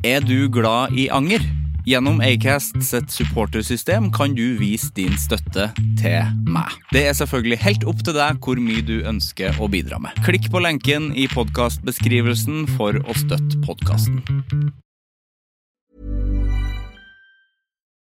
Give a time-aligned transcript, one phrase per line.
[0.00, 1.42] Er du glad i anger?
[1.84, 5.66] Gjennom Acast sitt supportersystem kan du vise din støtte
[6.00, 6.72] til meg.
[6.88, 10.16] Det er selvfølgelig helt opp til deg hvor mye du ønsker å bidra med.
[10.24, 14.24] Klikk på lenken i podkastbeskrivelsen for å støtte podkasten.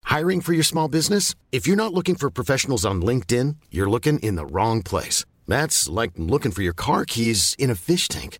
[0.07, 1.35] Hiring for your small business?
[1.51, 5.25] If you're not looking for professionals on LinkedIn, you're looking in the wrong place.
[5.45, 8.39] That's like looking for your car keys in a fish tank.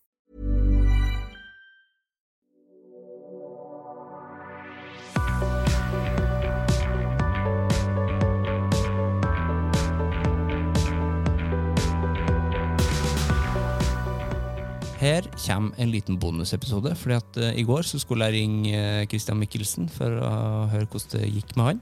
[15.01, 16.93] Her kommer en liten bonusepisode.
[16.95, 20.85] fordi at uh, I går så skulle jeg ringe eh, Christian Mikkelsen for å høre
[20.85, 21.79] hvordan det gikk med han.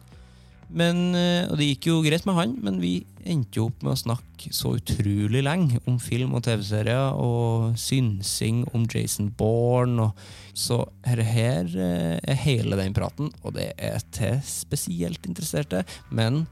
[0.70, 2.94] Men, uh, og det gikk jo greit med han, men vi
[3.28, 8.64] endte jo opp med å snakke så utrolig lenge om film og TV-serier og synsing
[8.72, 10.08] om Jason Bourne.
[10.08, 10.24] Og,
[10.56, 15.84] så her, her uh, er hele den praten, og det er til spesielt interesserte.
[16.08, 16.46] Men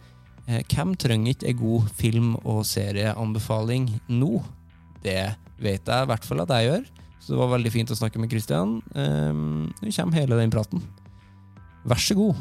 [0.48, 4.40] hvem trenger ikke en god film- og serieanbefaling nå?
[5.04, 5.20] Det
[5.60, 6.88] vet jeg i hvert fall at jeg gjør.
[7.20, 8.78] Så det var veldig fint å snakke med Christian.
[8.96, 10.84] Um, nå kommer hele den praten.
[11.88, 12.36] Vær så god.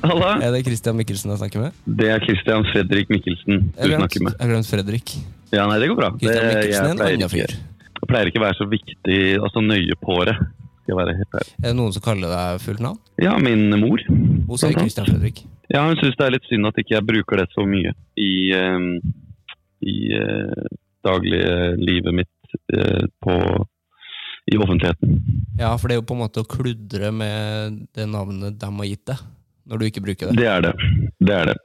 [0.00, 0.24] Hallo.
[0.40, 1.80] Er det Christian Mikkelsen jeg snakker med?
[2.00, 4.32] det er Christian Fredrik Mikkelsen du snakker med.
[4.32, 5.12] jeg har glemt Fredrik.
[5.52, 6.08] Ja, nei, det går bra.
[6.16, 7.52] Christian Det- Mikkelsen er en annen fyr.
[8.00, 10.36] Jeg pleier ikke å være så viktig, altså nøye på det.
[10.90, 11.52] Skal være helt ærlig.
[11.60, 12.96] Er det noen som kaller deg fullt navn?
[13.22, 14.00] Ja, min mor.
[14.10, 14.74] Hun sier.
[14.74, 15.44] Christian Fredrik.
[15.70, 18.32] Ja, hun syns det er litt synd at ikke jeg bruker det så mye i,
[18.58, 18.88] uh,
[19.86, 20.64] i uh,
[21.06, 23.36] dagliglivet mitt uh, på,
[24.50, 25.14] i offentligheten.
[25.60, 28.90] Ja, for det er jo på en måte å kludre med det navnet de har
[28.90, 29.22] gitt deg,
[29.70, 30.40] når du ikke bruker det.
[30.42, 30.74] Det er det.
[31.22, 31.58] Det er det.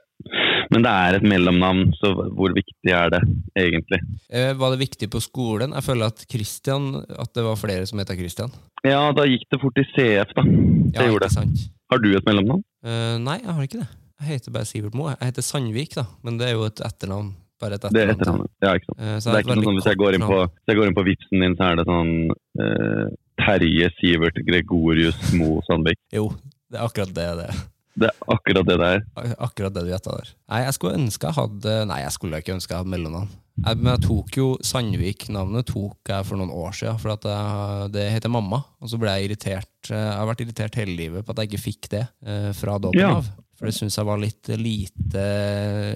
[0.76, 3.20] Men det er et mellomnavn, så hvor viktig er det
[3.56, 3.96] egentlig?
[4.28, 5.72] Eh, Var det viktig på skolen?
[5.72, 8.52] Jeg føler at Christian, at det var flere som heter Christian.
[8.84, 10.42] Ja, da gikk det fort i CF, da.
[10.44, 11.32] Det Ja, gjorde det.
[11.32, 11.62] sant?
[11.88, 12.60] Har du et mellomnavn?
[12.84, 13.88] Eh, nei, jeg har ikke det.
[14.20, 15.14] Jeg heter bare Sivert Moe.
[15.16, 17.32] Jeg heter Sandvik, da, men det er jo et etternavn.
[17.58, 18.44] Bare et Det er etternavn.
[18.60, 19.22] Ja, ikke sant.
[19.24, 20.38] Så Det er ikke noe sånn hvis jeg går inn på,
[20.76, 22.12] går inn på vipsen din, så er det sånn
[22.60, 23.06] eh,
[23.40, 25.96] Terje Sivert Gregorius Moe Sandvik.
[26.12, 26.28] Jo,
[26.68, 27.64] det er akkurat det det er.
[27.96, 29.02] Det er akkurat det det er.
[29.40, 30.30] Akkurat det du gjetta der.
[30.52, 33.30] Nei, jeg skulle ønske jeg hadde Nei, jeg skulle ikke ønske jeg hadde mellomnavn.
[33.64, 37.86] Jeg, men jeg tok jo Sandvik-navnet tok jeg for noen år siden, for at jeg,
[37.94, 38.58] det heter mamma.
[38.84, 39.70] Og så ble jeg irritert.
[39.88, 43.00] Jeg har vært irritert hele livet på at jeg ikke fikk det eh, fra dåpen
[43.00, 43.14] Ja.
[43.22, 43.32] av.
[43.56, 45.22] For det syns jeg var litt lite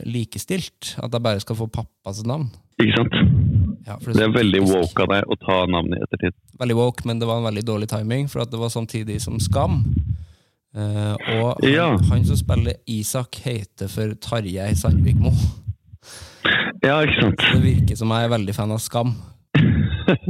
[0.08, 0.94] likestilt.
[1.04, 2.48] At jeg bare skal få pappas navn.
[2.80, 3.16] Ikke sant?
[3.86, 6.36] Ja, det, Det er veldig woke av deg å ta navnet i ettertid.
[6.60, 9.36] Veldig woke, men det var en veldig dårlig timing, for at det var samtidig som
[9.40, 9.82] Skam.
[10.76, 11.88] Eh, og han, Ja.
[12.10, 15.32] han som spiller Isak, heter for Tarjei Sandvikmo.
[16.82, 17.42] Ja, ikke sant?
[17.52, 19.14] Det virker som jeg er veldig fan av Skam.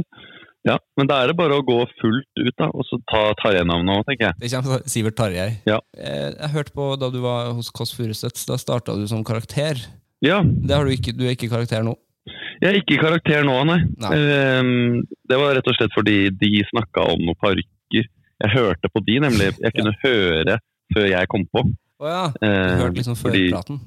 [0.63, 3.95] Ja, Men da er det bare å gå fullt ut, da, og så ta Tarjei-navnet
[3.97, 4.35] òg, tenker jeg.
[4.43, 5.47] Det kommer Sivert Tarjei.
[5.65, 5.79] Ja.
[5.97, 9.81] Eh, Jeg hørte på da du var hos Kåss Furuseths, da starta du som karakter.
[10.21, 11.95] Ja, Det har du ikke, du er ikke karakter nå.
[12.61, 13.79] Jeg er ikke karakter nå, nei.
[14.05, 14.11] Nei.
[14.13, 18.05] Ehm, det var rett og slett fordi de snakka om noen parykker.
[18.41, 19.51] Jeg hørte på de, nemlig.
[19.65, 20.59] Jeg kunne høre
[20.93, 21.61] før jeg kom på.
[22.01, 22.21] Å ja.
[22.35, 23.79] Du Eh, hørte liksom før fordi- praten?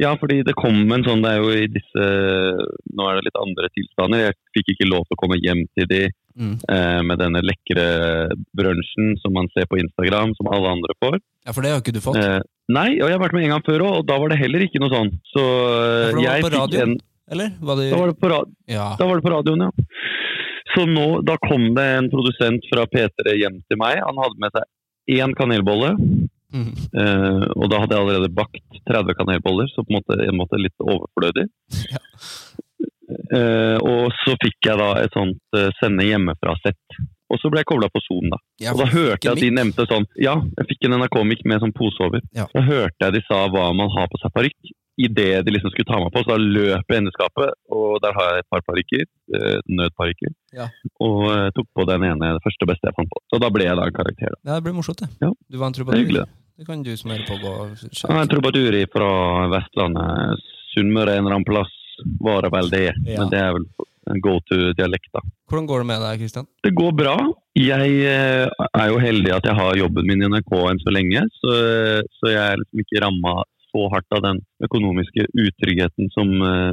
[0.00, 2.04] Ja, fordi det kom en sånn Det er jo i disse
[2.96, 4.22] Nå er det litt andre tilstander.
[4.24, 6.54] Jeg fikk ikke lov til å komme hjem til de Mm.
[6.64, 11.18] eh, med denne lekre brunsjen som man ser på Instagram, som alle andre får.
[11.44, 12.16] Ja, for det har ikke du fått.
[12.16, 12.40] Eh,
[12.72, 14.64] nei, og jeg har vært med en gang før òg, og da var det heller
[14.64, 15.10] ikke noe sånn.
[15.28, 16.94] Så Ja, for det var jeg på radioen?
[16.96, 17.00] en
[17.32, 17.52] Eller?
[17.60, 17.90] Var det...
[17.92, 18.30] da var, det på
[18.68, 18.96] Ja.
[18.96, 19.70] da var det på radioen, ja.
[20.72, 24.00] Så nå, da kom det en produsent fra P3 hjem til meg.
[24.00, 25.94] Han hadde med seg én kanelbolle.
[26.52, 26.72] Mm.
[26.92, 30.60] Uh, og da hadde jeg allerede bakt 30 kanelboller, så på en måte, en måte
[30.60, 31.48] litt overflødig.
[31.92, 32.02] Ja.
[33.32, 37.00] Uh, og så fikk jeg da et sånt uh, sende hjemmefra-sett.
[37.32, 38.38] Og så ble jeg kobla på Zoom, da.
[38.60, 41.62] Ja, og da hørte jeg at de nevnte sånn Ja, jeg fikk en NRK-mic med
[41.64, 42.20] sånn pose over.
[42.36, 42.44] Ja.
[42.52, 44.72] Da hørte jeg de sa hva man har på seg parykk.
[45.00, 47.96] Idet de liksom skulle ta meg på, så da løp jeg inn i skapet, og
[48.04, 49.04] der har jeg et par parykker.
[49.32, 50.32] eh, nødparykker.
[50.52, 50.66] Ja.
[51.00, 53.22] Og eh, tok på den ene, det første og beste jeg fant på.
[53.32, 54.34] Så da ble jeg da en karakter.
[54.36, 54.40] Da.
[54.50, 55.08] Ja, det blir morsomt, det.
[55.22, 55.30] Ja.
[55.48, 56.10] Du var en trubadur.
[56.12, 56.26] Det,
[56.60, 59.08] Det kan du som hører på gå og Ja, en trubadur fra
[59.54, 60.44] Vestlandet.
[60.74, 61.72] Sunnmøre en eller annen plass
[62.20, 62.86] var det vel det.
[63.08, 63.22] Ja.
[63.22, 63.66] Men det er vel
[64.10, 65.20] en go to-dialekt, da.
[65.48, 66.46] Hvordan går det med deg, Kristian?
[66.64, 67.16] Det går bra.
[67.56, 71.24] Jeg eh, er jo heldig at jeg har jobben min i NRK enn så lenge,
[71.40, 71.56] så,
[72.18, 73.34] så jeg er liksom ikke ramma
[73.72, 76.72] så hardt av den økonomiske utryggheten som, eh,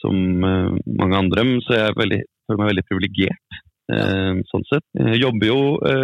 [0.00, 1.46] som eh, mange andre.
[1.66, 3.60] Så jeg veldig, føler meg veldig privilegert.
[3.92, 4.84] Eh, sånn sett.
[4.96, 5.58] Jeg jobber jo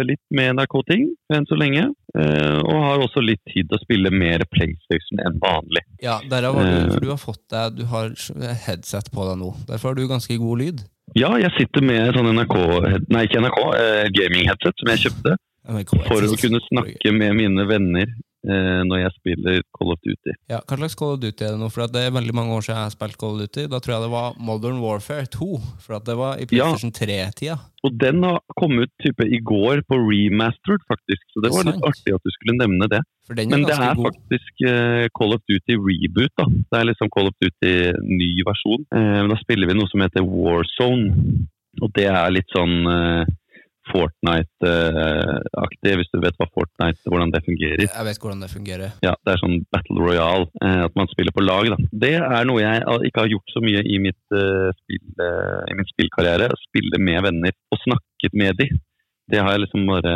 [0.05, 4.43] litt med NRK-ting enn så lenge, og har også litt tid til å spille mer
[4.53, 5.81] PlayStation enn vanlig.
[6.03, 8.11] Ja, derav har du, for du har fått deg Du har
[8.67, 9.53] headset på deg nå.
[9.69, 10.83] Derfor har du ganske god lyd.
[11.17, 12.57] Ja, jeg sitter med sånn NRK,
[13.11, 13.61] nei ikke NRK,
[14.13, 15.39] gaming-headset som jeg kjøpte.
[16.05, 20.33] for å kunne snakke med mine venner når jeg spiller Call of Duty.
[20.49, 21.69] Ja, Hva slags Call of Duty er det nå?
[21.71, 23.67] For Det er veldig mange år siden jeg har spilt Call of Duty.
[23.69, 25.49] Da tror jeg det var Modern Warfare 2.
[25.85, 26.71] For det var i Ja.
[26.73, 27.59] 3-tida.
[27.83, 31.21] Og den har kommet ut type i går på remastered, faktisk.
[31.33, 32.99] Så det var litt artig at du skulle nevne det.
[33.47, 34.09] Men det er god.
[34.09, 36.33] faktisk eh, Call of Duty reboot.
[36.37, 36.45] da.
[36.45, 37.73] Det er liksom Call of Duty
[38.05, 38.85] ny versjon.
[38.93, 41.45] Eh, da spiller vi noe som heter Warzone.
[41.81, 43.25] Og det er litt sånn eh,
[43.91, 47.85] Fortnite-aktig, hvis du vet hva Fortnite, hvordan det fungerer.
[47.87, 48.89] Jeg vet hvordan det fungerer.
[49.05, 51.65] Ja, det er sånn Battle Royale, eh, at man spiller på lag.
[51.73, 51.77] Da.
[52.05, 52.75] Det er noe jeg
[53.09, 56.45] ikke har gjort så mye i, mitt, eh, spill, eh, i min spillkarriere.
[56.51, 58.67] Å spille med venner og snakket med de.
[59.31, 60.13] Det har jeg liksom bare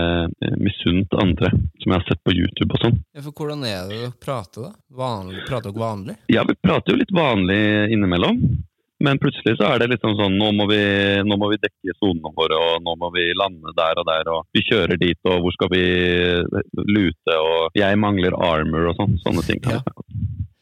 [0.59, 1.47] misunt andre,
[1.79, 2.97] som jeg har sett på YouTube og sånn.
[3.15, 4.71] Ja, for Hvordan er det å prate, da?
[4.91, 6.15] Vanlig, prater dere vanlig?
[6.33, 7.61] Ja, vi prater jo litt vanlig
[7.95, 8.37] innimellom.
[9.05, 10.81] Men plutselig så er det liksom sånn nå må vi,
[11.27, 14.47] nå må vi dekke sonene våre, og nå må vi lande der og der, og
[14.55, 15.85] vi kjører dit, og hvor skal vi
[16.89, 19.19] lute, og jeg mangler armor og sånn.
[19.25, 19.61] Sånne ting.
[19.69, 19.81] Ja.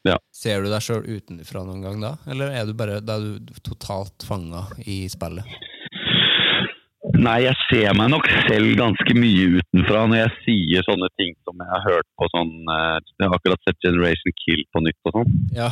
[0.04, 0.18] Ja.
[0.36, 2.18] Ser du deg sjøl utenfra noen gang da?
[2.28, 5.48] Eller er du bare er du totalt fanga i spillet?
[7.24, 11.60] Nei, jeg ser meg nok selv ganske mye utenfra når jeg sier sånne ting som
[11.62, 15.18] jeg har hørt på sånn eh, Jeg har akkurat sett Generation Kill på nytt og
[15.20, 15.34] sånn.
[15.56, 15.70] Ja.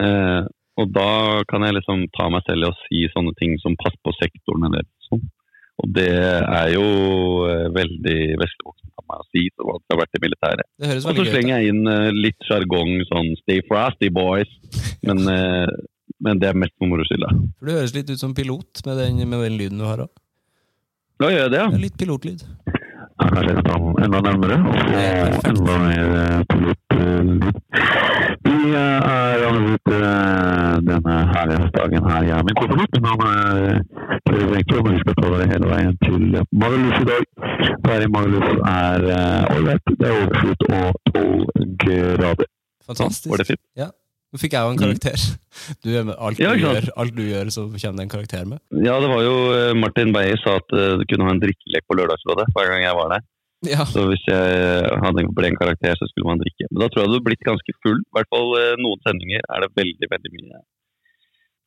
[0.00, 0.40] Eh,
[0.80, 3.94] og da kan jeg liksom ta meg selv i å si sånne ting som pass
[4.02, 5.22] på sektoren eller sånn.
[5.82, 6.84] Og det er jo
[7.50, 10.68] eh, veldig vestligvoksent av meg å si, til at jeg har vært i militæret.
[11.00, 14.54] Og så slenger jeg inn eh, litt sjargong sånn 'stay frosty, boys'.
[15.06, 15.72] Men, eh,
[16.22, 17.26] men det er mest for moro skyld,
[17.58, 20.12] Du høres litt ut som pilot med den, med den lyden du har òg.
[21.22, 21.82] Da gjør jeg det, ja.
[21.86, 22.46] Litt pilotlyd.
[23.20, 26.08] Ja, kanskje jeg skal enda nærmere og få enda mer
[26.50, 27.42] pilotlyd.
[28.46, 29.88] Vi eh, er annet
[30.88, 32.22] denne herlige dagen her.
[32.28, 33.82] Jeg er min kompis men han er
[34.52, 36.22] Wenche, og vi skal ta det hele veien til
[36.62, 37.22] Magaluf i dag.
[37.86, 39.00] Været i Magaluf er
[39.56, 39.84] ålreit.
[40.00, 42.48] det er overskyet og 12 grader.
[42.86, 43.30] Fantastisk.
[43.30, 43.62] Var det fint?
[43.82, 43.88] Ja.
[44.34, 45.24] Nå fikk jeg jo en karakter.
[45.86, 48.58] Du alt, du ja, gjør, alt du gjør, så kommer det en karakter med.
[48.82, 51.86] Ja, det var jo eh, Martin Beyer sa at eh, du kunne ha en drikkelek
[51.86, 53.22] på Lørdagsrådet hver gang jeg var der.
[53.70, 53.86] Ja.
[53.88, 56.66] Så hvis jeg hadde en ble en karakter, så skulle man drikke.
[56.70, 58.00] Men da tror jeg du hadde blitt ganske full.
[58.02, 60.64] I hvert fall eh, noen sendinger er det veldig, veldig mye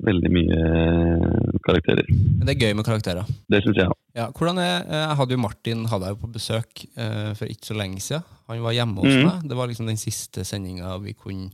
[0.05, 2.09] Veldig mye eh, karakterer.
[2.43, 3.29] Det er gøy med karakterer.
[3.49, 3.95] Det syns jeg.
[4.19, 7.71] Ja, hvordan er, Jeg hadde jo Martin hadde jeg jo på besøk eh, for ikke
[7.71, 8.27] så lenge siden.
[8.51, 9.23] Han var hjemme hos mm.
[9.25, 9.47] meg.
[9.49, 11.49] Det var liksom den siste sendinga vi kunne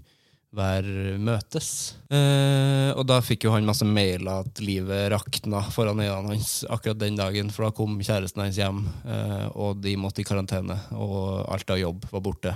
[0.53, 1.67] være møtes.
[2.13, 6.99] Eh, og da fikk jo han masse mailer at livet rakna foran øynene hans akkurat
[7.01, 11.43] den dagen, for da kom kjæresten hans hjem, eh, og de måtte i karantene, og
[11.53, 12.53] alt av jobb var borte.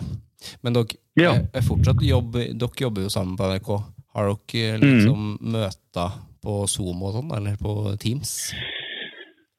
[0.61, 1.33] Men dere, Ja.
[1.53, 3.71] er, fortsatt jobb, dere jobber jo sammen på NRK.
[4.13, 6.11] Har dere liksom møter
[6.41, 8.53] på Zoom og sånn, eller på Teams?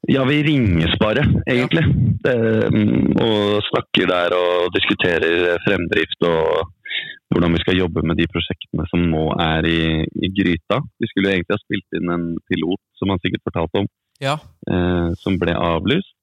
[0.09, 1.83] Ja, vi ringes bare, egentlig.
[2.25, 2.33] Ja.
[2.33, 2.71] Eh,
[3.23, 6.71] og snakker der og diskuterer fremdrift og
[7.33, 10.81] hvordan vi skal jobbe med de prosjektene som nå er i, i gryta.
[11.01, 13.91] Vi skulle egentlig ha spilt inn en pilot, som han sikkert fortalte om,
[14.23, 14.39] Ja,
[14.71, 16.15] eh, som ble avlyst.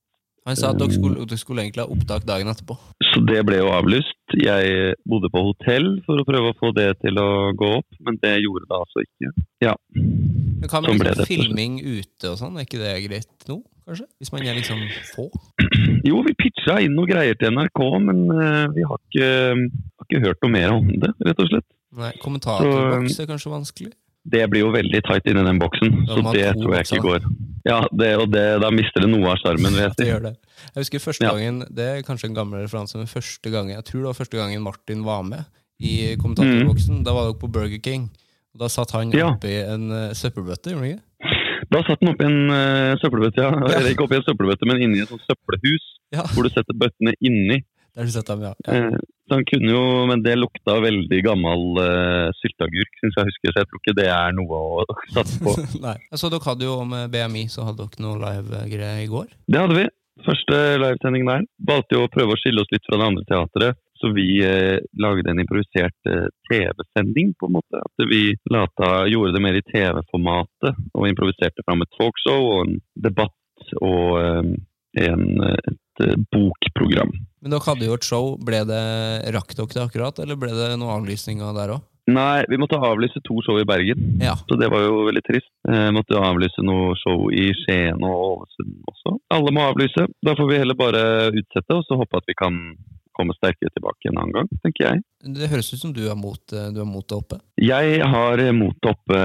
[0.46, 2.76] Han sa at dere skulle, dere skulle egentlig ha opptak dagen etterpå.
[3.08, 4.36] Så det ble jo avlyst.
[4.38, 8.20] Jeg bodde på hotell for å prøve å få det til å gå opp, men
[8.22, 9.32] det gjorde det altså ikke.
[9.66, 9.74] Ja.
[9.96, 12.60] Men hva med Sånn liksom filming ute og sånn?
[12.60, 13.58] Er ikke det greit nå,
[13.90, 14.06] kanskje?
[14.22, 14.86] Hvis man er liksom
[15.16, 15.28] få?
[16.10, 19.30] Jo, vi pitcha inn noen greier til NRK, men eh, vi har ikke,
[20.06, 21.68] har ikke hørt noe mer om det, rett og slett.
[21.96, 23.94] Nei, Kommentatorboks er kanskje vanskelig?
[24.26, 27.26] Det blir jo veldig tight inni den boksen, ja, så det tror jeg ikke går.
[27.66, 30.32] Ja, det, og det, da mister det noe av sjarmen, Ja, Det gjør det.
[30.74, 31.32] Jeg husker første Ja.
[31.36, 34.38] gangen, det er kanskje en gammel referanse, men første gangen, jeg tror det var første
[34.38, 35.46] gangen Martin var med
[35.80, 37.04] i kommentatorboksen.
[37.06, 38.10] Da var dere på Burger King.
[38.56, 39.18] Og da satt han Mm.
[39.20, 39.30] Ja.
[39.36, 41.04] oppi en uh, søppelbøtte, gjorde han ikke?
[41.70, 43.52] Da satt han oppi en uh, søppelbøtte, ja.
[43.78, 47.14] Eller ikke oppi en søppelbøtte, men inni et sånt søppelhus, Ja, hvor du setter bøttene
[47.22, 47.62] inni.
[47.96, 48.54] Der har du sett dem, ja.
[48.68, 48.74] ja.
[48.76, 53.54] Eh, Så han kunne jo, men det lukta veldig gammel uh, sylteagurk, syns jeg husker,
[53.54, 54.84] så jeg tror ikke det er noe å
[55.16, 55.56] satse på.
[55.86, 55.96] Nei.
[56.14, 59.32] Så dere hadde jo med BMI, så hadde dere noe live-greier i går.
[59.48, 59.88] Det hadde vi.
[60.26, 61.48] Første livesending der.
[61.68, 63.80] Valgte jo å prøve å skille oss litt fra det andre teatret.
[64.00, 67.80] Så vi eh, lagde en improvisert eh, TV-sending, på en måte.
[67.80, 68.22] At vi
[68.52, 70.80] lata, gjorde det mer i TV-formatet.
[70.94, 74.54] Og improviserte fram et talkshow og en debatt og eh,
[75.06, 77.12] en, eh, et eh, bokprogram.
[77.42, 78.32] Men dere hadde jo et show.
[78.42, 78.86] Ble det,
[79.36, 81.84] Rakk dere det akkurat, eller ble det noen avlysninger der òg?
[82.06, 84.20] Nei, vi måtte avlyse to show i Bergen.
[84.22, 84.36] Ja.
[84.46, 85.50] Så det var jo veldig trist.
[85.70, 89.16] Eh, måtte avlyse noe show i Skien og Ålesund også.
[89.34, 90.06] Alle må avlyse.
[90.26, 91.02] Da får vi heller bare
[91.34, 92.60] utsette, og så håpe at vi kan
[93.16, 95.02] komme sterkere tilbake en annen gang, tenker jeg.
[95.38, 97.40] Det høres ut som du er mot, eh, du er mot det oppe.
[97.58, 99.22] Jeg har mot det oppe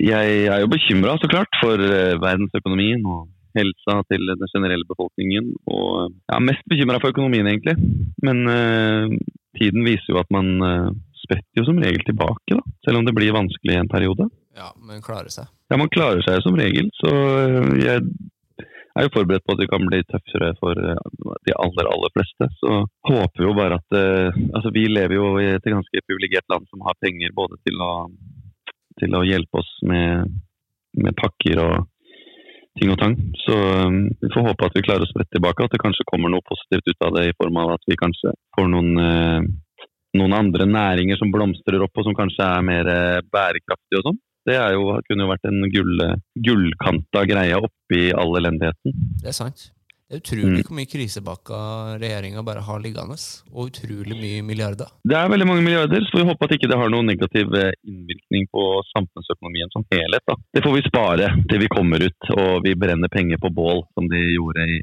[0.00, 3.26] Jeg er jo bekymra, så klart, for verdensøkonomien og
[3.58, 5.52] helsa til den generelle befolkningen.
[5.70, 7.76] Og jeg er mest bekymra for økonomien, egentlig.
[8.24, 9.16] Men eh,
[9.58, 10.90] tiden viser jo at man eh,
[11.22, 12.62] spretter jo som regel tilbake, da.
[12.86, 14.28] Selv om det blir vanskelig i en periode.
[14.58, 15.48] Ja, men klarer seg.
[15.72, 18.02] Ja, man klarer seg som regel, så øh, jeg
[18.92, 22.48] er jo forberedt på at det kan bli tøffere for øh, de aller, aller fleste.
[22.60, 26.48] Så håper vi jo bare at eh, Altså, vi lever jo i et ganske privilegert
[26.52, 27.92] land som har penger både til å,
[29.00, 30.36] til å hjelpe oss med,
[31.00, 31.88] med pakker og
[32.80, 33.16] ting og tang.
[33.44, 36.32] Så øh, vi får håpe at vi klarer å sprette tilbake, at det kanskje kommer
[36.32, 39.52] noe positivt ut av det i form av at vi kanskje får noen øh,
[40.18, 44.20] noen andre næringer som blomstrer opp og som kanskje er mer øh, bærekraftige og sånn.
[44.48, 46.00] Det jo, kunne jo vært en gull,
[46.48, 48.96] gullkanta greie oppi all elendigheten.
[49.22, 49.68] Det er sant.
[50.12, 50.26] Det er Mm.
[50.28, 53.16] utrolig hvor mye krisebakker regjeringa bare har liggende,
[53.52, 54.90] og utrolig mye milliarder.
[55.08, 57.54] Det er veldig mange milliarder, så får vi håpe at ikke det har noen negativ
[57.56, 60.20] eh, innvirkning på samfunnsøkonomien som helhet.
[60.28, 60.36] Da.
[60.52, 64.08] Det får vi spare til vi kommer ut og vi brenner penger på bål, som
[64.12, 64.80] de gjorde i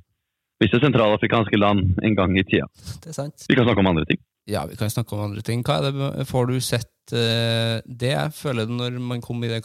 [0.59, 2.65] visse sentralafrikanske land en gang i tida.
[3.03, 3.45] Det er sant.
[3.47, 4.17] Vi kan snakke om andre ting.
[4.49, 5.61] Ja, vi kan snakke om andre ting.
[5.63, 9.61] Hva er det, får du sett eh, Det jeg føler når man kom i den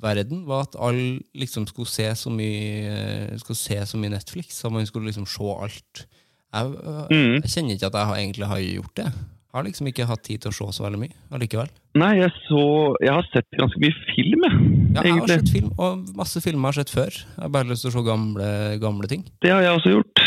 [0.00, 4.60] karanteneverden, var at alle liksom skulle se så mye eh, skulle se så mye Netflix,
[4.60, 6.06] så man skulle liksom se alt.
[6.52, 7.42] Jeg, eh, Mm.
[7.42, 9.04] jeg kjenner ikke at jeg har, egentlig har gjort det.
[9.50, 11.68] Jeg har liksom ikke hatt tid til å se så veldig mye allikevel.
[11.98, 14.94] Nei, jeg så Jeg har sett ganske mye film, jeg.
[14.94, 17.10] Ja, jeg har sett film, og masse filmer jeg har sett før.
[17.10, 19.24] Jeg har bare lyst til å se gamle, gamle ting.
[19.42, 20.22] Det har jeg også gjort.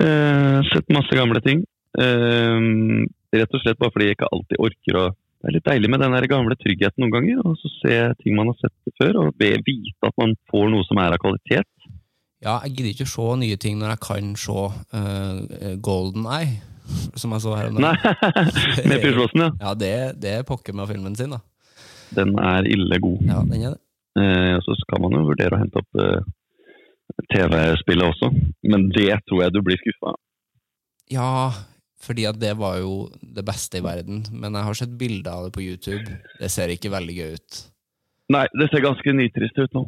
[0.00, 1.64] Uh, sett masse gamle ting.
[1.98, 5.06] Uh, rett og slett bare fordi jeg ikke alltid orker å
[5.46, 8.48] Det er litt deilig med den gamle tryggheten noen ganger, og så se ting man
[8.50, 11.68] har sett før, og vite at man får noe som er av kvalitet.
[12.42, 16.56] Ja, jeg gidder ikke å se nye ting når jeg kan se uh, Golden Eye,
[17.14, 18.18] som jeg så her om dagen.
[18.90, 19.48] med Pierce ja.
[19.62, 19.92] Ja, det,
[20.24, 21.38] det er pokker med filmen sin, da.
[22.18, 23.22] Den er ille god.
[23.30, 23.80] Ja, den er det.
[24.18, 26.26] Eh, så skal man jo vurdere å hente opp uh,
[27.30, 28.34] TV-spillet også,
[28.66, 30.20] men det tror jeg du blir skuffa av.
[31.14, 31.30] Ja,
[32.02, 34.24] fordi at det var jo det beste i verden.
[34.32, 36.18] Men jeg har sett bilder av det på YouTube.
[36.40, 37.62] Det ser ikke veldig gøy ut.
[38.34, 39.86] Nei, det ser ganske nitrist ut nå.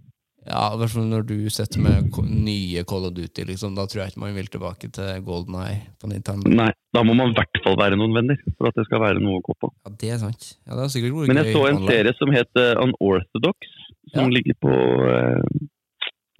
[0.49, 4.05] Ja, i hvert fall når du setter med nye Call of Duty, liksom, da tror
[4.05, 6.49] jeg ikke man vil tilbake til Golden Eye på Nintendo.
[6.49, 9.21] Nei, da må man i hvert fall være noen venner, for at det skal være
[9.21, 9.69] noe å gå på.
[9.85, 10.47] Ja, det er sant.
[10.65, 11.91] Ja, det er sikkert Men jeg så en online.
[11.93, 13.75] serie som het Unorthodox,
[14.15, 14.35] som Ja.
[14.38, 14.73] ligger på
[15.11, 15.67] eh,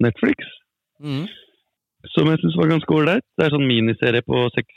[0.01, 0.47] Netflix,
[1.03, 1.27] Mm.
[2.15, 3.23] som jeg syns var ganske ålreit.
[3.37, 4.73] Det er sånn miniserie på seks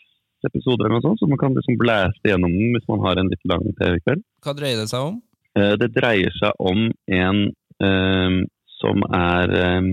[0.48, 3.30] episoder, eller noe sånt, så man kan liksom blæste gjennom den hvis man har en
[3.32, 4.24] litt lang TV-kveld.
[4.44, 5.20] Hva dreier det seg om?
[5.58, 6.88] Eh, det dreier seg om
[7.20, 7.44] en
[7.86, 8.40] eh,
[8.80, 9.92] som er eh,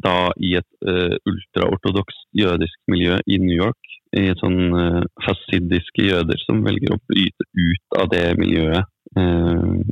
[0.00, 3.90] da i et uh, ultraortodoks jødisk miljø i New York.
[4.16, 8.88] I et sånn uh, hasidiske jøder som velger å bryte ut av det miljøet
[9.18, 9.82] eh,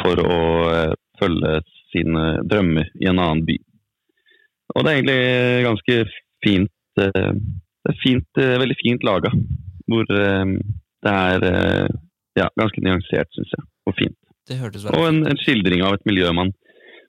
[0.00, 0.38] for å
[0.72, 1.60] eh, følge
[1.92, 3.58] sine drømmer i en annen by.
[4.72, 5.98] Og det er egentlig ganske
[6.44, 7.34] fint eh,
[7.82, 9.32] Det er fint, eh, veldig fint laga.
[9.90, 10.56] Hvor eh,
[11.02, 11.94] det er eh,
[12.38, 13.66] ja, ganske nyansert, syns jeg.
[13.90, 14.18] Og fint.
[14.52, 16.50] Og en, en skildring av et miljø man,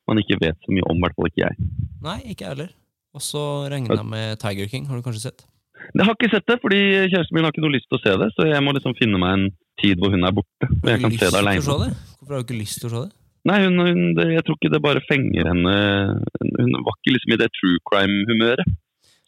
[0.09, 1.71] man ikke vet så mye om, i hvert fall ikke jeg.
[2.05, 2.69] Nei, ikke jeg heller.
[3.13, 5.43] Og så regna jeg med Tiger King, har du kanskje sett?
[5.91, 6.79] Jeg har ikke sett det, fordi
[7.11, 9.19] kjæresten min har ikke noe lyst til å se det, så jeg må liksom finne
[9.21, 9.49] meg en
[9.81, 10.69] tid hvor hun er borte.
[10.69, 11.65] Og jeg kan se det aleine.
[11.65, 13.13] Hvorfor har du ikke lyst til å se det?
[13.49, 15.73] Nei, hun, hun, det, jeg tror ikke det bare fenger henne.
[16.39, 18.75] Hun var ikke liksom i det true crime-humøret,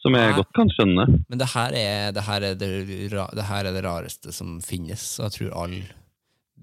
[0.06, 0.38] som jeg Nei.
[0.38, 1.06] godt kan skjønne.
[1.26, 2.72] Men det her er det, her er det,
[3.10, 5.04] det her er det rareste som finnes.
[5.18, 5.86] Og jeg tror alle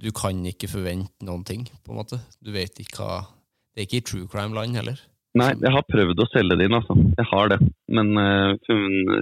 [0.03, 2.17] Du kan ikke forvente noen ting, på en måte.
[2.41, 3.17] Du vet ikke hva
[3.73, 4.97] Det er ikke i true crime-land heller.
[5.37, 6.95] Nei, jeg har prøvd å selge det inn, altså.
[7.17, 7.59] Jeg har det.
[7.89, 8.53] Men uh,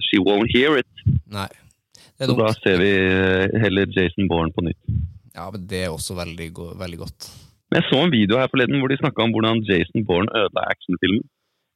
[0.07, 1.05] she won't hear it.
[1.31, 1.47] Nei.
[2.19, 4.81] Det er Så da ser vi eh, heller Jason Bourne på nytt.
[5.33, 7.29] Ja, men det er også veldig, veldig godt.
[7.71, 11.23] Jeg så en video her forleden hvor de snakka om hvordan Jason Bourne ødela actionfilmen.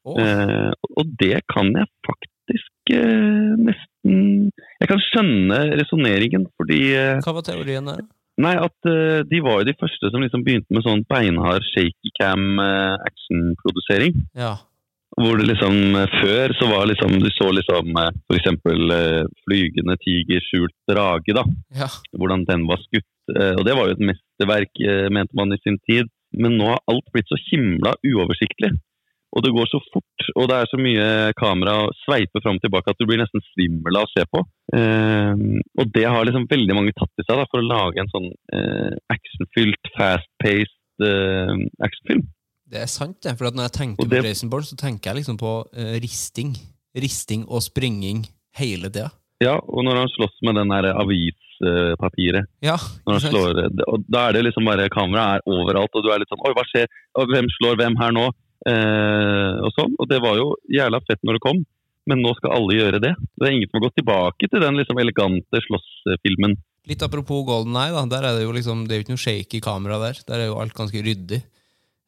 [0.06, 7.34] Eh, og det kan jeg faktisk eh, nesten Jeg kan skjønne resonneringen, fordi eh, hva
[7.40, 8.06] var teorien der?
[8.44, 12.12] Nei, at eh, de var jo de første som liksom begynte med sånn beinhard shaky
[12.20, 14.18] cam eh, actionprodusering.
[14.36, 14.58] Ja.
[15.16, 18.50] Hvor det liksom eh, før så var liksom Du så liksom f.eks.
[19.46, 21.46] flygende tiger, skjult drage, da.
[21.80, 21.88] ja.
[22.12, 23.08] Hvordan den var skutt.
[23.26, 26.12] Og det var jo et mesterverk, mente man i sin tid.
[26.38, 28.76] Men nå har alt blitt så himla uoversiktlig.
[29.36, 32.64] Og det går så fort, og det er så mye kamera og sveiper fram og
[32.64, 34.44] tilbake at du blir nesten svimmel av å se på.
[34.80, 35.34] Eh,
[35.82, 38.30] og det har liksom veldig mange tatt i seg da, for å lage en sånn
[38.56, 41.52] eh, actionfylt, fast-paced eh,
[41.84, 42.24] actionfilm.
[42.72, 43.36] Det er sant, det.
[43.38, 46.00] For at når jeg tenker det- på Jason Bourne, så tenker jeg liksom på eh,
[46.00, 46.56] risting.
[46.96, 48.24] Risting og springing
[48.56, 49.12] hele tida.
[49.44, 52.78] Ja, og når han slåss med den der avispapiret Ja.
[53.06, 53.60] Når han slår,
[53.92, 56.54] og da er det liksom bare Kameraet er overalt, og du er litt sånn Oi,
[56.56, 56.88] hva skjer?
[57.20, 58.30] Hvem slår hvem her nå?
[58.66, 59.96] Eh, og sånn.
[60.00, 61.60] Og det var jo jævla fett når det kom,
[62.10, 63.14] men nå skal alle gjøre det.
[63.38, 66.56] Det er ingen som har gått tilbake til den liksom elegante slåssfilmen.
[66.90, 68.04] Litt apropos Golden Eye, da.
[68.10, 70.20] Der er det jo liksom, det er jo ikke noe shaky kamera der.
[70.28, 71.42] Der er jo alt ganske ryddig.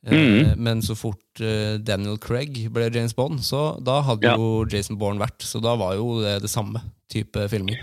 [0.08, 0.54] Mhm.
[0.62, 4.36] Men så fort eh, Daniel Craig ble James Bond, så da hadde Ja.
[4.38, 5.42] jo Jason Bourne vært.
[5.42, 7.76] Så da var jo det det samme type filming.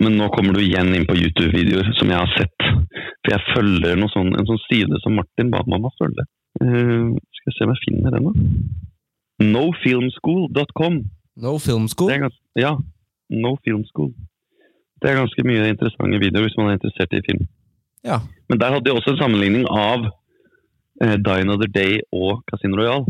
[0.00, 2.56] Men nå kommer du igjen inn på YouTube-videoer som jeg har sett.
[3.24, 6.24] For jeg følger sånn, en sånn side som Martin ba meg om å følge.
[6.62, 8.32] Eh, skal jeg se om jeg finner den, da.
[9.44, 10.94] Nofilmschool.com.
[11.36, 12.10] No Film School.
[12.10, 12.72] Det er ja,
[13.30, 14.12] No Film School.
[15.02, 17.42] Det er ganske mye interessante videoer hvis man er interessert i film.
[18.06, 18.22] Ja.
[18.48, 20.06] Men der hadde de også en sammenligning av
[21.02, 23.04] eh, Die Another Day og Casino Royale.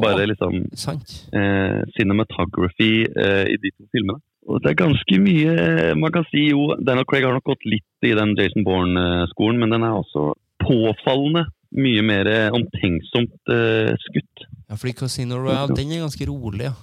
[0.00, 1.14] Bare ja, liksom Sant.
[1.34, 4.20] eh, cinematography eh, i de to filmene.
[4.48, 8.06] Og det er ganske mye Man kan si jo Daniel Craig har nok gått litt
[8.08, 10.32] i den Jason Bourne-skolen, men den er også
[10.64, 11.44] påfallende
[11.76, 14.46] mye mer eh, omtenksomt eh, skutt.
[14.70, 16.76] Ja, fordi Casino Royale, den er ganske rolig, ja.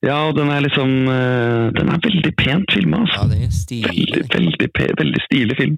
[0.00, 3.18] Ja, og den er liksom eh, Den er veldig pent filma, altså.
[3.20, 3.90] Ja, den er stilig.
[4.06, 5.74] Veldig, veldig, pe- veldig stilig film.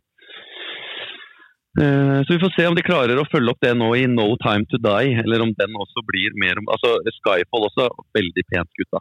[1.81, 4.29] Eh, så vi får se om de klarer å følge opp det nå i No
[4.45, 9.01] Time To Die, eller om den også blir mer Altså, Skyfall også, veldig pent gutta.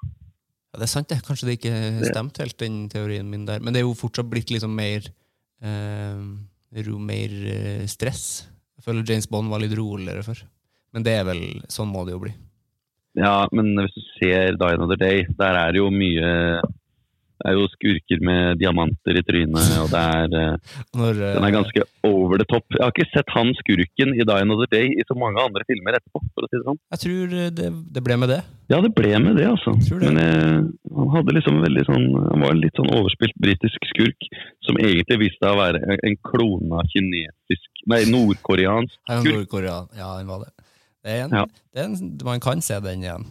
[0.72, 1.20] Ja, det er sant, det.
[1.28, 1.76] Kanskje det ikke
[2.08, 3.60] stemte helt, den teorien min der.
[3.60, 5.04] Men det er jo fortsatt blitt liksom mer
[5.62, 6.24] eh,
[6.72, 7.34] Mer
[7.92, 8.48] stress.
[8.82, 10.40] Jeg føler James Bond var litt roligere før.
[10.92, 12.32] Men det er vel Sånn må det jo bli.
[13.20, 16.32] Ja, men hvis du ser Die Another Day, der er det jo mye
[17.42, 21.48] Det er jo skurker med diamanter i trynet, og det er eh, Når, eh, Den
[21.48, 22.66] er ganske over the top.
[22.76, 25.98] Jeg har ikke sett han skurken i Die Another Day i så mange andre filmer
[25.98, 26.80] etterpå, for å si det sånn.
[26.94, 28.40] Jeg tror eh, det, det ble med det.
[28.70, 29.74] Ja, det ble med det, altså.
[29.82, 30.00] Det.
[30.06, 30.62] Men jeg,
[30.96, 34.30] han hadde liksom veldig sånn Han var en litt sånn overspilt britisk skurk
[34.64, 39.26] som egentlig viste seg å være en- klona kinesisk Nei, nordkoreansk skurk.
[39.26, 39.80] Nord-Korea.
[39.98, 40.52] Ja, den var det.
[41.02, 41.46] Det en, Ja.
[41.74, 43.26] det en, man kan se den igjen.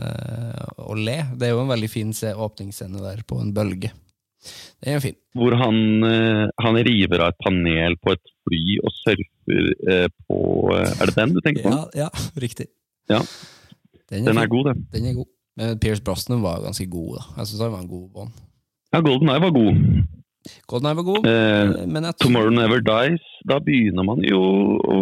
[0.00, 1.18] Eh, og le.
[1.36, 3.92] Det er jo en veldig fin åpningsscene der på en bølge.
[4.80, 5.16] Det er fin.
[5.36, 10.38] Hvor han, eh, han river av et panel på et fly og surfer eh, på
[10.76, 11.74] eh, Er det den du tenker på?
[11.74, 12.70] Ja, ja riktig.
[13.10, 13.20] Ja.
[14.10, 14.86] Den er, Den er god, den.
[14.94, 15.28] Den er god.
[15.60, 17.26] Men Pierce Brosnan var ganske god, da.
[17.36, 18.40] Jeg synes han var en god bånd.
[18.94, 19.76] Ja, Golden Eye var god.
[20.66, 24.40] Golden Eye var god, Eh, men jeg Tomorrow Never Dies, da begynner man jo
[24.80, 25.00] å,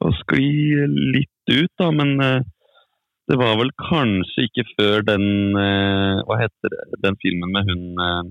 [0.00, 0.48] å skli
[1.14, 2.40] litt ut, da, men eh,
[3.28, 5.24] det var vel kanskje ikke før den
[5.60, 8.22] eh, Hva heter det, den filmen med hun eh,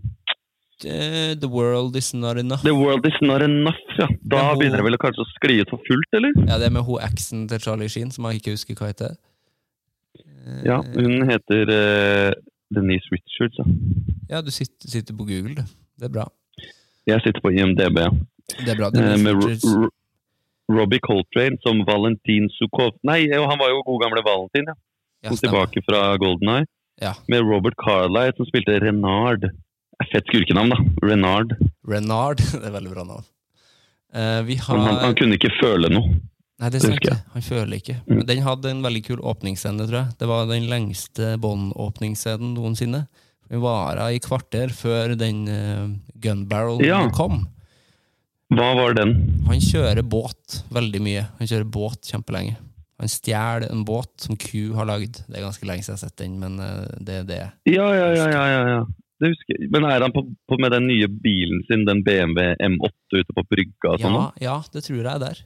[0.89, 2.63] eh, The World Is Not Enough.
[2.65, 4.07] The World Is Not Enough, ja.
[4.21, 6.33] Da hun- begynner det vel kanskje å skli ut for fullt, eller?
[6.47, 9.17] Ja, det er med hun eksen til Charlie Sheen, som jeg ikke husker hva heter.
[10.17, 12.31] Eh, Ja, hun heter uh,
[12.73, 13.65] Denise Richards, ja.
[14.35, 15.63] ja, du sitter, sitter på Google, du.
[15.97, 16.27] Det er bra.
[17.07, 18.09] Jeg sitter på IMDb, ja.
[18.63, 18.89] Det er bra.
[18.91, 19.93] Denise Denise med Richards.
[20.69, 22.95] Ro- Robbie Coltrane som Valentin Sukhov.
[23.03, 24.75] Nei, han var jo god gamle Valentin, ja.
[25.23, 26.65] Ja, Kom tilbake fra Golden Eye.
[27.01, 27.13] Ja.
[27.27, 29.47] Med Robert Carlyle som spilte Renard.
[30.11, 30.77] Fett skurkenavn, da.
[31.07, 31.55] Renard.
[31.87, 32.37] Renard.
[32.53, 33.25] Det er veldig bra navn.
[34.13, 36.19] Uh, vi har Han, han, kunne ikke føle noe.
[36.57, 37.21] Nei, det er husker jeg.
[37.33, 37.95] Han føler ikke.
[38.05, 38.13] Mm.
[38.15, 40.15] Men den hadde en veldig kul åpningsscene, tror jeg.
[40.21, 43.03] Det var den lengste Bond-åpningsscenen noensinne.
[43.49, 45.85] Den vara i kvarter før den uh,
[46.23, 47.03] gunbarrel Ja.
[47.13, 47.45] kom.
[48.55, 49.17] Hva var den?
[49.47, 51.25] Han kjører båt veldig mye.
[51.39, 52.55] Han kjører båt kjempelenge.
[52.97, 55.19] Han stjeler en båt som Q har lagd.
[55.27, 57.43] Det er ganske lenge siden jeg har sett den, men eh, det er det.
[57.69, 58.29] Ja, ja, ja.
[58.31, 58.79] ja, ja, ja.
[59.17, 59.69] Det husker jeg.
[59.73, 63.43] Men er han på, på med den nye bilen sin, den BMW M8 ute på
[63.51, 64.17] brygga og sånn?
[64.17, 65.43] Ja, ja, det tror jeg er der.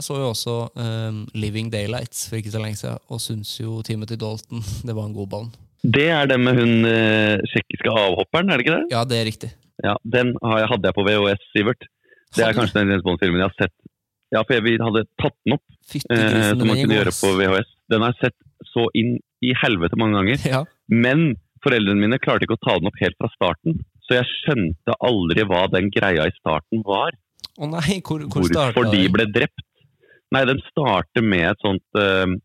[0.00, 3.80] Jeg så jo også um, Living Daylights for ikke så lenge siden, og syns jo
[3.84, 5.50] Timothy Dalton det var en god ball.
[5.80, 8.92] Det er den med hun eh, tsjekkiske avhopperen, er det ikke det?
[8.92, 9.48] Ja, det er riktig.
[9.80, 11.86] Ja, Den jeg, hadde jeg på VHS, Sivert.
[12.36, 13.76] Det er kanskje den James Bond-filmen jeg har sett.
[14.30, 17.70] Ja, for jeg, vi hadde tatt den opp, eh, som man kunne gjøre på VHS.
[17.90, 20.44] Den har jeg sett så inn i helvete mange ganger.
[20.46, 20.60] Ja.
[20.86, 21.32] Men
[21.64, 23.80] foreldrene mine klarte ikke å ta den opp helt fra starten.
[24.06, 27.16] Så jeg skjønte aldri hva den greia i starten var.
[27.58, 29.66] Å nei, hvor, hvor starta Hvorfor de ble drept.
[30.30, 32.36] Nei, den starter med et sånt eh,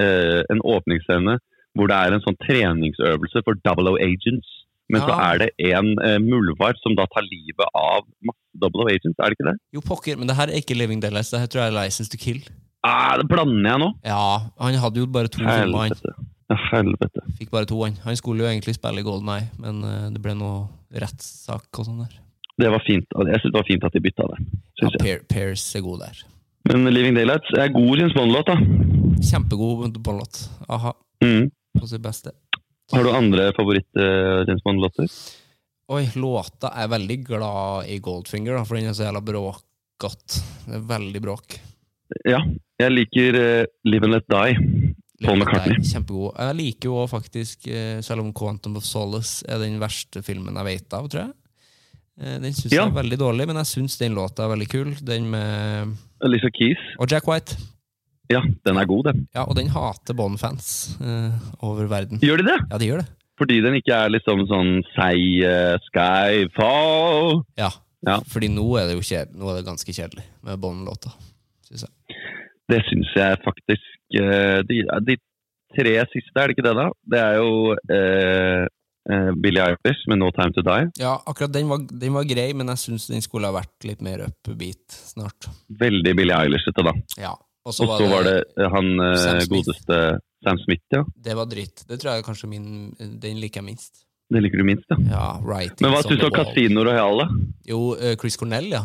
[0.00, 1.36] eh, En åpningsscene
[1.74, 4.50] hvor det er en sånn treningsøvelse for double O agents.
[4.92, 8.90] Men så er det en eh, muldvarp som da tar livet av masse double of
[8.92, 9.54] agents, er det ikke det?
[9.72, 12.12] Jo, pokker, men det her er ikke Living Daylights, det her tror jeg er License
[12.12, 12.42] to Kill.
[12.84, 13.88] Ah, det blander jeg nå!
[14.04, 14.24] Ja,
[14.60, 16.28] han hadde jo bare to filmer, han.
[16.68, 17.22] Helvete.
[17.24, 17.32] Ja.
[17.38, 17.96] Fikk bare to, han.
[18.04, 20.66] Han skulle jo egentlig spille i Golden Eye, men uh, det ble noe
[21.00, 22.20] rettssak og sånn der.
[22.60, 23.08] Det var fint.
[23.16, 24.38] Jeg synes det var fint at de bytta det.
[24.82, 25.24] Ja, jeg.
[25.32, 26.20] Per, er god der.
[26.68, 28.60] Men Living Daylights er god James Bond-låt, da.
[29.32, 30.44] Kjempegod båndlåt.
[30.68, 30.92] Aha,
[31.24, 31.50] Mm.
[31.80, 32.30] på sitt beste.
[32.92, 35.08] Har du andre favoritt-James Bond-låter?
[35.94, 40.42] Oi, låta er veldig glad i Goldfinger, da, for den er så jævla bråkete.
[40.66, 41.56] Det er veldig bråk.
[42.28, 42.40] Ja.
[42.80, 44.56] Jeg liker uh, Live and Let Die.
[45.24, 45.78] Paul McCartney.
[45.86, 46.34] Kjempegod.
[46.36, 50.66] Jeg liker jo faktisk, eh, selv om Quantum of Solace er den verste filmen jeg
[50.66, 51.32] vet av, tror jeg.
[52.20, 52.82] Eh, Den syns Ja.
[52.82, 54.90] jeg er veldig dårlig, men jeg syns den låta er veldig kul.
[55.00, 56.82] Den med Alicia Keys.
[56.98, 57.56] Og Jack White.
[58.32, 59.24] Ja, den er god, den.
[59.36, 60.68] Ja, og den hater Bond-fans
[61.00, 62.22] uh, over verden.
[62.24, 62.58] Gjør de det?
[62.70, 63.08] Ja, de gjør det.
[63.40, 67.42] Fordi den ikke er liksom sånn seig uh, Skyfall.
[67.60, 67.72] Ja.
[68.04, 68.20] Ja.
[68.28, 71.12] Fordi nå er det jo kjedelig, nå er det ganske kjedelig med Bond-låta,
[71.68, 72.18] syns jeg.
[72.72, 75.14] Det syns jeg faktisk Uh, de, de
[75.74, 76.84] tre siste, er det ikke det, da?
[77.10, 77.48] Det er jo
[79.42, 80.84] Billie Eilish med No Time To Die.
[81.00, 84.04] Ja, akkurat den var, den var grei, men jeg syns den skulle ha vært litt
[84.04, 85.48] mer upbeat snart.
[85.80, 86.94] Veldig Billie Eilish-ete, da.
[87.18, 87.32] Ja.
[87.64, 90.00] Og så var det eh, han eh, Sam godeste
[90.44, 91.04] Sam Smith, ja.
[91.24, 91.84] Det var dritt.
[91.88, 92.66] Det tror jeg kanskje min,
[92.98, 94.02] den liker jeg minst.
[94.32, 94.98] Det liker du minst, ja.
[95.08, 96.34] Ja, right, Men hva syns du om.
[96.36, 97.26] Casino Royale?
[97.68, 98.82] Jo, eh, Chris Cornell, ja.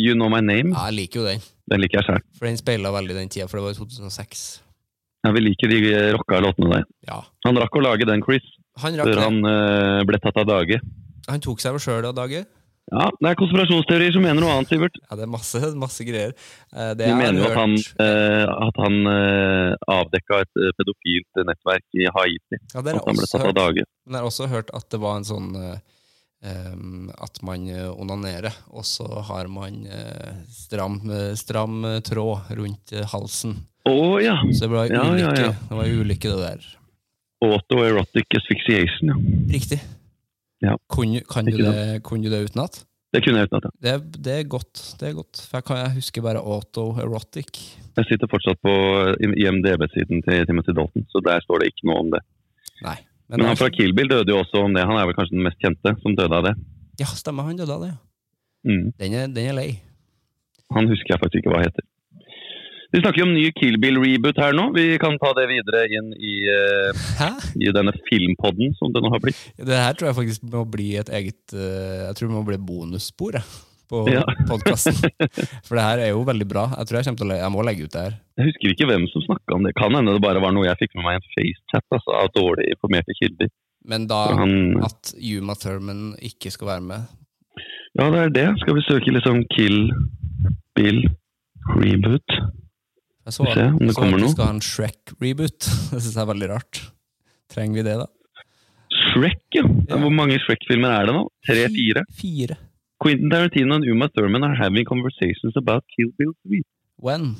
[0.00, 0.72] You Know My Name?
[0.72, 0.86] ja.
[0.90, 1.44] Jeg liker jo den.
[1.72, 2.24] Den liker jeg selv.
[2.38, 4.44] For den speila veldig den tida, for det var i 2006.
[5.26, 5.80] Ja, vi liker de
[6.14, 6.84] rocka låtene der.
[7.08, 7.20] Ja.
[7.48, 8.44] Han rakk å lage den, Chris,
[8.78, 9.24] Han før det.
[9.24, 10.80] han eh, ble tatt av dage.
[11.28, 12.44] Han tok seg vel sjøl av dage.
[12.92, 14.94] Ja, det er konspirasjonsteorier som mener noe annet, Sivert.
[15.08, 16.30] Ja, det er masse, masse greier.
[16.70, 21.42] Eh, Det De mener jo at han, eh, at han eh, avdekka et eh, pedofilt
[21.48, 22.60] nettverk i Haiti.
[22.74, 23.86] ja, det er At han ble tatt av dage.
[24.06, 25.78] Men jeg har også hørt at det var en sånn eh,
[27.26, 32.92] At man eh, onanerer, og så har man eh, stram, eh, stram eh, tråd rundt
[32.94, 33.56] eh, halsen.
[33.86, 34.36] Å ja!
[34.54, 35.52] Så det var Ja, ja, ulykke, ja.
[35.70, 36.72] Det var ulykke, det der.
[37.46, 39.16] Autoerotic asphyxiation, ja.
[39.58, 39.80] Riktig.
[40.64, 40.76] Ja.
[40.92, 42.84] Kunne, kan du det, kunne du det utenat?
[43.14, 43.72] Det kunne jeg utenat, ja.
[43.84, 44.80] Det, det er godt.
[45.00, 45.40] det er godt.
[45.48, 47.60] For jeg, kan, jeg husker bare autoerotic.
[47.96, 48.72] Jeg sitter fortsatt på
[49.24, 52.22] IMDb-siden til Timothy Dalton, så der står det ikke noe om det.
[52.84, 52.98] Nei.
[53.32, 54.84] Men han fra Kill Bill døde jo også om det.
[54.86, 56.54] Han er vel kanskje den mest kjente som døde av det.
[57.00, 57.48] Ja, stemmer.
[57.48, 57.94] Han døde av det.
[57.94, 58.02] ja.
[58.66, 58.86] Mm.
[58.98, 59.68] Den er, den er lei.
[60.74, 61.84] Han husker jeg faktisk ikke hva heter.
[62.92, 64.68] Vi snakker jo om ny Kill Bill-reboot her nå.
[64.76, 69.22] Vi kan ta det videre inn i, uh, i denne filmpodden som det nå har
[69.24, 69.40] blitt.
[69.58, 72.58] Det her tror jeg faktisk må bli et eget uh, Jeg tror det må bli
[72.68, 73.46] bonusspor jeg,
[73.90, 74.22] på Ja.
[74.48, 74.96] podkasten.
[75.66, 76.68] For det her er jo veldig bra.
[76.78, 78.16] Jeg tror jeg kommer til å Jeg må legge ut det her.
[78.38, 79.74] Jeg husker ikke hvem som snakka om det.
[79.78, 82.30] Kan hende det bare var noe jeg fikk med meg i en FaceChat altså, av
[82.36, 83.50] dårlig informerte kilder.
[83.86, 87.06] Men da Han, at Yuma Thurman ikke skal være med
[87.96, 88.46] ja, det er det.
[88.60, 89.86] Skal vi søke liksom Kill
[90.76, 90.98] Bill
[91.80, 92.34] reboot?
[93.26, 94.30] Jeg så, Se om det så kommer noe.
[94.30, 95.66] skal ha en Shrek-reboot.
[95.90, 96.80] Det syns jeg er veldig rart.
[97.50, 98.06] Trenger vi det, da?
[98.96, 99.64] Shrek, ja.
[99.90, 99.98] Ja.
[99.98, 101.24] Hvor mange Shrek-filmer er det nå?
[101.48, 102.04] Tre-fire?
[102.20, 102.56] Fire.
[103.02, 106.62] Quentin Tarantino og Uma Thurman are having conversations about Kill Bill 3.
[107.02, 107.34] When?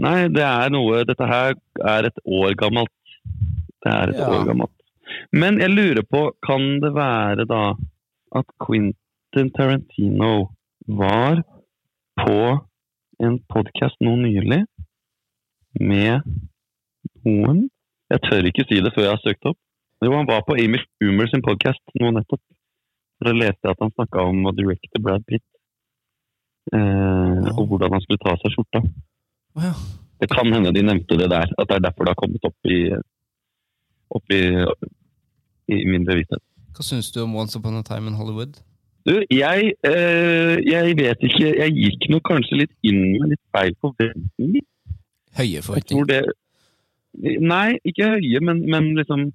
[0.00, 1.52] Nei, det er noe Dette her
[1.84, 2.94] er et år gammelt.
[3.82, 4.30] Det er et Ja.
[4.38, 4.72] år gammelt.
[5.34, 7.74] Men jeg lurer på, kan det være da
[8.38, 10.48] at Quentin Tarantino
[10.88, 11.42] var
[12.22, 12.38] på
[13.20, 14.62] en podkast nå nylig
[15.80, 16.20] med
[17.26, 17.68] noen
[18.12, 19.58] Jeg tør ikke si det før jeg har søkt opp.
[20.04, 22.42] Jo, han var på Amy Schumer sin podkast nå nettopp.
[23.22, 25.44] Da leste jeg at han snakka om å directe Brad Pitt.
[26.76, 28.82] Eh, og hvordan han skulle ta av seg skjorta.
[29.62, 29.72] Ja.
[30.22, 32.70] Det kan hende de nevnte det der, at det er derfor det har kommet opp
[32.70, 32.80] i,
[34.18, 34.42] opp i,
[35.72, 36.42] i min bevissthet.
[36.76, 38.60] Hva syns du om Once Upon a Time in Hollywood?
[39.08, 43.74] Du, jeg, eh, jeg vet ikke Jeg gikk nok kanskje litt inn med litt feil
[43.82, 44.66] forventninger.
[45.38, 46.06] Høye forventninger.
[46.06, 46.22] det
[47.44, 49.26] Nei, ikke høye, men, men liksom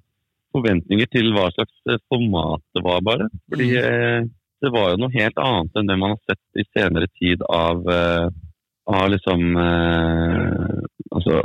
[0.54, 3.28] forventninger til hva slags eh, format det var, bare.
[3.52, 3.84] Fordi Mm.
[3.84, 4.28] eh,
[4.64, 7.84] det var jo noe helt annet enn det man har sett i senere tid av,
[7.86, 8.28] eh,
[8.90, 10.80] av liksom eh,
[11.14, 11.40] Altså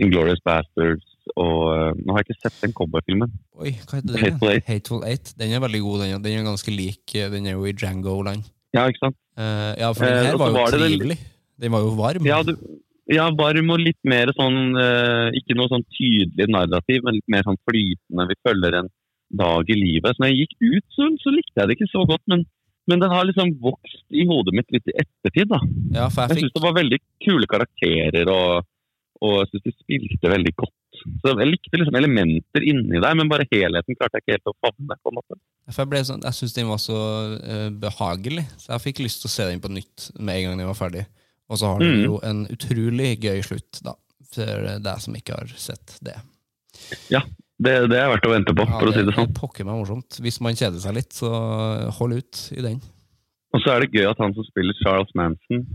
[0.00, 1.04] Inglorious Bastards
[1.38, 3.30] og Nå har jeg ikke sett den cowboyfilmen.
[3.62, 4.22] Oi, hva heter den?
[4.24, 4.64] Hateful Eight.
[4.66, 5.28] Hateful Eight.
[5.38, 6.00] Den er veldig god.
[6.02, 8.42] Den, den er ganske lik Den er jo i Django-land.
[8.74, 9.16] Ja, ikke sant?
[9.38, 11.18] Uh, ja, for den her var jo var trivelig.
[11.62, 12.26] Den var jo varm.
[12.26, 12.56] Ja, du,
[13.10, 17.46] ja, varm og litt mer sånn eh, Ikke noe sånn tydelig narrativ, men litt mer
[17.46, 18.28] sånn flytende.
[18.30, 18.90] Vi følger en
[19.32, 20.14] dag i livet.
[20.14, 22.22] Så når jeg gikk ut, så, så likte jeg det ikke så godt.
[22.30, 22.44] Men,
[22.90, 25.50] men den har liksom vokst i hodet mitt litt i ettertid.
[25.50, 25.62] da.
[25.96, 28.68] Ja, Jeg jeg syns det var veldig kule karakterer, og,
[29.22, 30.78] og jeg syns de spilte veldig godt.
[31.24, 34.58] Så Jeg likte liksom elementer inni der, men bare helheten klarte jeg ikke helt å
[34.60, 34.98] favne.
[35.00, 35.40] på en måte.
[35.66, 37.00] jeg, ble sånn, jeg syns den var så
[37.40, 40.62] uh, behagelig, så jeg fikk lyst til å se den på nytt med en gang
[40.62, 41.06] den var ferdig.
[41.52, 42.04] Og så har den Mm.
[42.06, 43.92] jo en utrolig gøy slutt, da.
[44.32, 46.16] For deg som ikke har sett det.
[47.62, 49.28] Det, det er verdt å vente på, Ja, for å si det sånn.
[49.28, 50.16] Det pokker meg morsomt.
[50.24, 51.28] Hvis man kjeder seg litt, så
[51.98, 52.80] hold ut i den.
[53.52, 55.66] Og så er det gøy at han som spiller Charles Manson,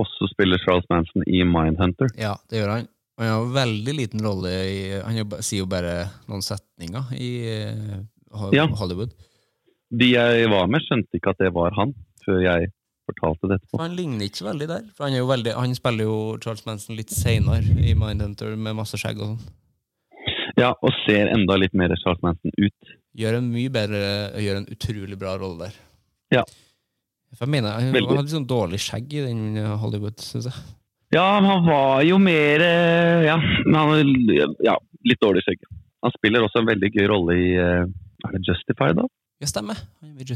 [0.00, 2.08] også spiller Charles Manson i Mindhunter.
[2.18, 2.88] Ja, det gjør han.
[3.20, 7.30] Han har veldig liten rolle i Han sier jo bare noen setninger i
[8.32, 9.12] Hollywood.
[9.12, 9.26] Ja.
[10.00, 11.92] De jeg var med, skjønte ikke at det var han,
[12.24, 12.70] før jeg
[13.10, 13.80] fortalte det etterpå.
[13.82, 14.88] han ligner ikke veldig der.
[14.96, 18.78] For han, er jo veldig, han spiller jo Charles Manson litt seinere i Mindhunter med
[18.78, 19.56] masse skjegg og sånn.
[20.58, 22.96] Ja, og ser enda litt mer Charles Manson ut.
[23.20, 24.00] Gjør en mye bedre
[24.38, 25.78] Gjør en utrolig bra rolle der.
[26.36, 26.44] Ja.
[27.34, 28.16] For jeg mener, Han Veldig.
[28.18, 30.62] hadde sånn dårlig skjegg i den Hollywood, syns jeg.
[31.14, 34.12] Ja, men han var jo mer eh, Ja, men han
[34.62, 35.64] ja, litt dårlig skjegg.
[36.04, 37.82] Han spiller også en veldig gøy rolle i eh,
[38.26, 39.06] Er det Justified, da?
[39.40, 39.78] Ja, stemmer.
[40.00, 40.30] Han er med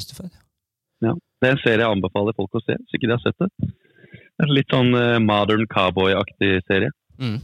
[1.04, 1.30] Justified.
[1.44, 3.72] Det er en serie jeg anbefaler folk å se, hvis ikke de har sett det.
[4.40, 6.88] En litt sånn uh, modern cowboy-aktig serie.
[7.20, 7.36] Mm.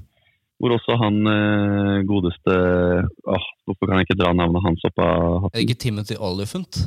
[0.61, 2.55] Hvor også han uh, godeste
[3.31, 6.81] åh, Hvorfor kan jeg ikke dra navnet hans opp av Er det ikke Timothy Oliphant?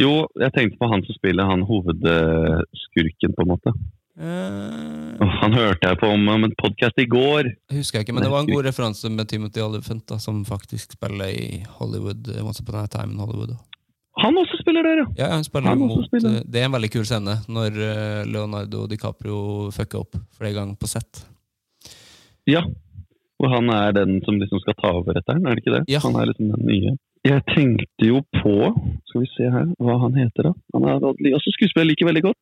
[0.00, 3.74] Jo, jeg tenkte på han som spiller han hovedskurken, på en måte.
[4.16, 5.20] Uh...
[5.42, 7.52] Han hørte jeg på om, om en podkast i går.
[7.76, 10.96] Husker Jeg ikke, men det var en god referanse med Timothy Oliphant, da, som faktisk
[10.96, 12.32] spiller i Hollywood.
[12.40, 13.52] Once Upon a Time in Hollywood.
[13.52, 13.71] da.
[14.22, 15.06] Han også spiller der, ja!
[15.18, 16.38] Ja, han spiller Han mot spiller.
[16.40, 20.76] eh, Det er en veldig kul scene når eh, Leonardo DiCaprio fucker opp flere ganger
[20.78, 21.24] på sett.
[22.46, 22.62] Ja.
[23.42, 25.84] og han er den som liksom skal ta over etter den, er det ikke det?
[25.90, 25.98] Ja.
[26.04, 26.92] Han er liksom den nye.
[27.26, 28.52] Jeg tenkte jo på
[29.10, 30.52] Skal vi se her hva han heter, da.
[30.74, 32.38] Han er også skuespiller jeg liker veldig godt.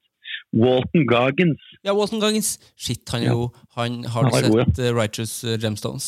[0.56, 1.62] Walton Goggins.
[1.86, 2.54] Ja, Walton Goggins!
[2.76, 3.32] Shit, han er Ja.
[3.36, 6.06] jo han, Har du sett god, sett eh, Righteous Gemstones?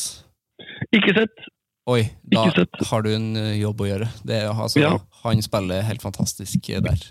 [0.93, 1.45] Ikke sett.
[1.91, 2.45] Oi, da
[2.89, 4.07] har du en eh, jobb å gjøre.
[4.23, 4.93] Det, er- altså, Ja.
[5.23, 7.01] Han spiller helt fantastisk eh, der.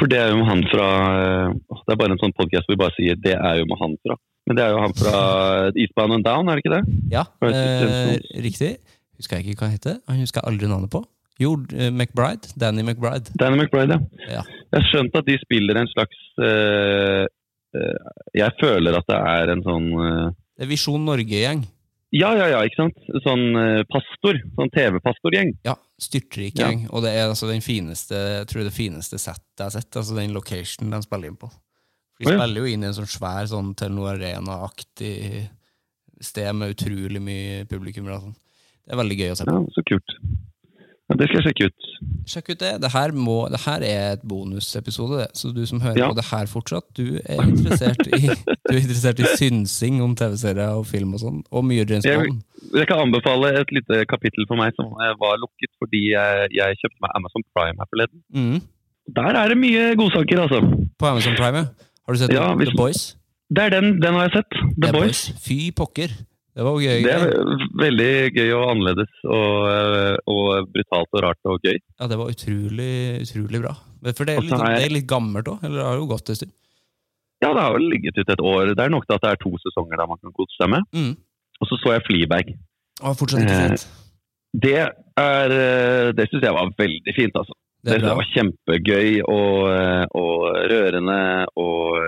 [0.00, 0.84] For det er jo med han fra
[1.20, 3.78] eh, Det er bare en sånn podkast hvor vi bare sier 'det er jo med
[3.80, 4.16] han fra'.
[4.46, 5.16] Men det er jo han fra
[5.80, 6.84] Eastbound and Down, er det ikke det?
[7.12, 8.76] Ja, eh, riktig.
[9.16, 9.98] Husker jeg ikke hva han heter.
[10.08, 11.04] Han husker jeg aldri navnet på.
[11.40, 11.56] Jo,
[11.90, 12.52] McBride.
[12.60, 13.32] Danny McBride.
[13.40, 14.00] Danny McBride, ja.
[14.38, 14.42] Ja.
[14.72, 17.24] Jeg har skjønt at de spiller en slags eh,
[17.74, 17.96] eh,
[18.34, 19.88] Jeg føler at det er en sånn
[20.60, 21.64] er Visjon Norge-gjeng.
[22.14, 22.98] Ja, ja, ja, ikke sant?
[23.24, 24.38] Sånn eh, pastor.
[24.54, 25.50] Sånn TV-pastorgjeng.
[25.66, 26.68] Ja, styrtrik Ja.
[26.70, 26.84] gjeng.
[26.94, 29.90] Og det er altså den fineste jeg tror det fineste settet jeg har sett.
[29.98, 31.50] Altså den location de spiller inn på.
[32.20, 35.48] De spiller jo inn i en sånn svær sånn Telenor Arena-aktig
[36.22, 38.06] sted med utrolig mye publikum.
[38.06, 38.36] sånn.
[38.86, 39.56] Det er veldig gøy å se på.
[39.58, 40.14] Ja, så kult.
[41.10, 41.86] Ja, det skal jeg sjekke ut.
[42.32, 42.70] Sjekk ut det.
[42.80, 46.08] Det her, må, det her er et bonusepisode, så du som hører Ja.
[46.08, 50.72] på det her fortsatt, du er interessert i, du er interessert i synsing om TV-serier
[50.78, 52.40] og film og sånn, og mye James Jeg- Bond.
[52.74, 54.88] Jeg kan anbefale et lite kapittel for meg som
[55.20, 58.22] var lukket fordi jeg, jeg kjøpte meg Amazon Prime her forleden.
[58.32, 58.62] Mm.
[59.14, 60.62] Der er det mye godsaker, altså.
[60.98, 61.66] På Amazon Prime, ja.
[62.06, 63.16] Har du sett Ja, hvis- The Boys?
[63.54, 64.56] Det er den, den har jeg sett.
[64.80, 65.20] The Boys.
[65.44, 66.08] Fy pokker.
[66.54, 67.00] Det var gøy.
[67.02, 71.80] Det er veldig gøy og annerledes og, eh, og brutalt og rart og gøy.
[71.98, 72.92] Ja, det var utrolig,
[73.24, 73.72] utrolig bra.
[74.12, 76.38] For det er litt, det er litt gammelt òg, eller det har jo gått en
[76.38, 76.54] stund.
[77.42, 78.70] Ja, det har vel ligget ute et år.
[78.70, 80.86] Det er nok til at det er to sesonger der man kan kose seg med.
[80.94, 81.12] Mm.
[81.60, 82.54] Og så så jeg Fleabag.
[83.02, 83.88] Og fortsatt ikke Eh, sett.
[84.54, 84.76] Det,
[85.18, 87.56] er, eh, det syns jeg var veldig fint, altså.
[87.84, 91.18] Det Det var kjempegøy og, eh, og rørende
[91.60, 91.98] og,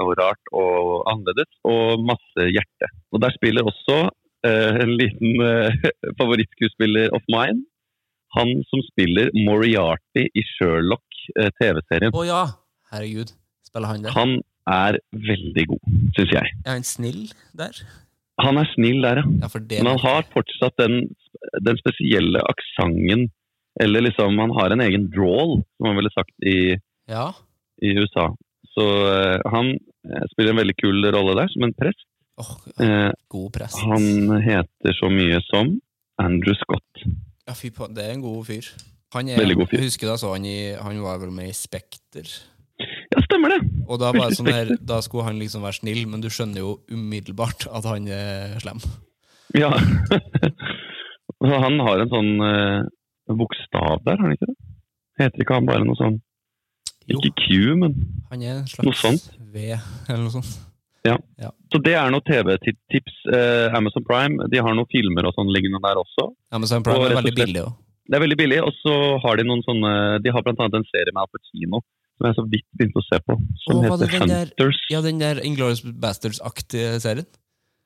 [0.00, 2.79] og rart og annerledes, og masse hjerte.
[3.20, 3.96] Og der spiller også
[4.48, 5.74] eh, en liten eh,
[6.20, 7.66] favorittskuespiller of mine.
[8.38, 11.04] Han som spiller Moriarty i Sherlock
[11.36, 12.16] eh, TV-serien.
[12.16, 12.44] Å ja!
[12.94, 13.34] Herregud.
[13.68, 14.14] Spiller han det?
[14.16, 14.38] Han
[14.72, 16.54] er veldig god, syns jeg.
[16.64, 17.20] Er han snill
[17.60, 17.76] der?
[18.40, 19.28] Han er snill der, ja.
[19.44, 21.02] Ja, Men han har fortsatt den,
[21.60, 23.28] den spesielle aksenten.
[23.84, 26.78] Eller liksom, han har en egen drawl, som man ville sagt i,
[27.12, 27.28] Ja.
[27.84, 28.30] i USA.
[28.72, 29.74] Så uh, han
[30.32, 32.06] spiller en veldig kul rolle der, som en prest.
[32.80, 33.80] Eh, god prest.
[33.86, 35.74] han heter så mye som
[36.20, 37.04] Andrew Scott.
[37.46, 38.68] Ja, fy på, det er en god fyr.
[39.14, 39.80] Han er, Veldig god fyr.
[39.80, 42.28] Jeg husker da så han i Han var vel med i Spekter.
[43.10, 43.60] Ja, stemmer det!
[43.90, 46.76] Og da var sånn her, da skulle han liksom være snill, men du skjønner jo
[46.94, 48.80] umiddelbart at han er slem.
[49.58, 49.72] Ja.
[51.40, 52.84] Han har en sånn uh,
[53.32, 54.56] bokstav der, har han ikke det?
[55.22, 56.18] Heter ikke han bare noe sånn
[57.08, 57.46] Ikke Q,
[57.80, 57.94] men
[58.28, 59.30] han er en slags.
[59.40, 60.50] V, eller noe sånt.
[61.72, 63.14] Så det er noe TV-tips.
[63.32, 66.26] Eh, Amazon Prime de har noen filmer og sånn liggende der også.
[66.52, 67.72] Amazon Prime Og er veldig billig òg.
[68.10, 68.58] Det er veldig billig.
[68.66, 69.92] Og så har de noen sånne
[70.24, 71.80] De har blant annet en serie med Al Pacino
[72.20, 73.34] som jeg så vidt begynte å se på,
[73.64, 74.80] som Åh, heter den der- Hunters.
[74.92, 77.26] Ja, den der Inglorious Bastards-aktige serien.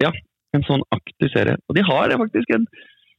[0.02, 0.10] Ja,
[0.54, 1.56] En sånn aktig serie.
[1.68, 2.66] Og de har faktisk en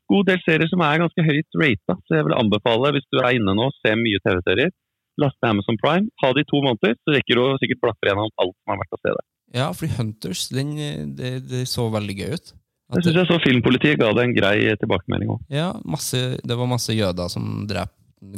[0.07, 1.97] god del serier som er ganske høyt rata.
[2.07, 4.71] Så jeg vil anbefale, hvis du er inne nå, se mye TV-serier.
[5.19, 6.07] Laste Amazon Prime.
[6.23, 8.95] Ha det i to måneder, så rekker du sikkert blafre gjennom alt som er verdt
[8.95, 9.25] å se der.
[9.55, 10.73] Ja, fordi Hunters, den,
[11.15, 12.53] det, det så veldig gøy ut.
[12.91, 15.39] At Jeg synes jeg så Filmpolitiet ga det en grei tilbakemelding òg.
[15.49, 17.93] Ja, masse, det var masse jøder som drep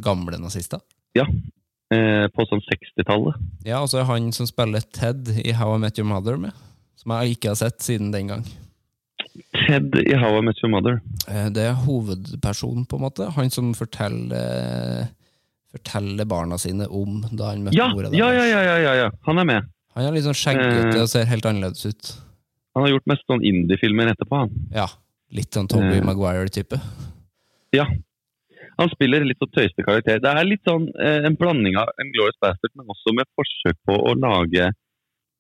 [0.06, 0.80] gamle nazister.
[1.18, 3.36] Eh, på sånn 60-tallet.
[3.66, 6.56] Ja, og så er han som spiller Ted i How I Met Your Mother med.
[7.00, 8.44] Som jeg ikke har sett siden den gang.
[9.68, 11.00] Ted i How I Met Your Mother.
[11.28, 13.30] Eh, Det er hovedpersonen, på en måte.
[13.38, 15.08] Han som forteller,
[15.72, 18.20] forteller barna sine om da han møtte Ja, mora deres.
[18.20, 19.10] ja, ja, ja, ja, ja.
[19.28, 19.72] Han er med.
[19.98, 21.02] Han er litt sånn skjeggete Eh.
[21.02, 22.10] og ser helt annerledes ut.
[22.78, 24.44] Han har gjort mest sånn indie-filmer etterpå.
[24.46, 24.52] han.
[24.72, 24.86] Ja,
[25.34, 26.04] Litt sånn Toby Eh.
[26.06, 26.78] Maguire-type.
[27.74, 27.84] Ja.
[28.80, 30.22] Han spiller litt sånn tøyste karakter.
[30.22, 33.76] Det er litt sånn eh, en blanding av en Glorious Bastard, men også med forsøk
[33.90, 34.70] på å lage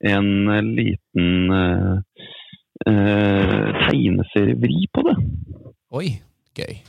[0.04, 2.02] en eh, liten eh,
[2.90, 5.16] eh, tegneserievri på det.
[5.94, 6.20] Oi,
[6.58, 6.82] gøy.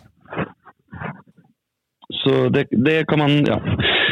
[2.14, 3.58] Så det, det kan man Ja.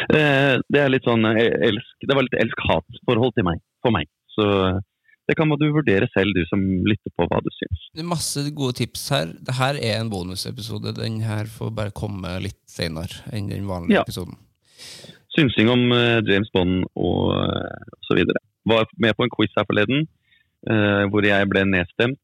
[0.07, 3.63] Eh, det er litt sånn eh, elsk Det var litt elsk-hat-forhold til meg.
[3.83, 4.07] For meg.
[4.37, 4.79] Så eh,
[5.27, 7.89] det kan du vurdere selv, du som lytter på hva du syns.
[7.97, 9.33] Det er masse gode tips her.
[9.43, 10.93] Dette er en bonusepisode.
[10.95, 14.05] Den her får bare komme litt senere enn den vanlige Ja.
[14.07, 14.37] episoden.
[15.35, 15.83] Synsing om
[16.25, 18.39] James Bond og uh, så videre.
[18.71, 20.07] Var med på en quiz her forleden
[21.13, 22.19] hvor jeg ble nedstemt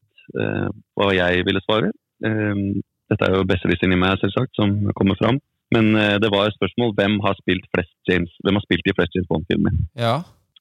[0.97, 1.91] hva jeg ville svare.
[2.19, 5.37] Dette er jo besserwisseren i meg, selvsagt, som kommer fram.
[5.73, 8.93] Men eh, det var et spørsmål hvem har spilt flest James, hvem har spilt i
[8.97, 9.73] flest James Bond-filmer.
[9.97, 10.15] Ja,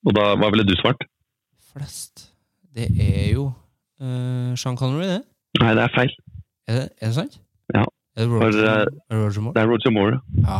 [0.06, 1.02] Og da, hva ville du svart?
[1.72, 2.28] flest.
[2.76, 3.44] Det er jo
[4.00, 5.20] uh, Sean Connery, det.
[5.60, 6.12] Nei, det er feil.
[6.68, 7.36] Er det, er det sant?
[7.74, 7.84] Ja.
[8.16, 9.54] Er det For, Roger, eh, er det Roger Moore?
[9.56, 10.18] Det er Roger Moore.
[10.46, 10.58] Ja.